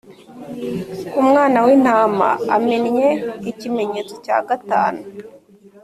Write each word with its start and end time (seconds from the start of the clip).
Umwana 1.21 1.57
w’Intama 1.65 2.29
amennye 2.55 3.07
ikimenyetso 3.51 4.13
cya 4.25 4.37
gatanu, 4.49 5.01